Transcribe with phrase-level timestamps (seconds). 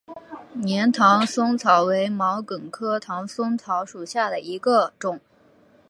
[0.67, 5.19] 粘唐松草为毛茛科唐松草属下的一个种。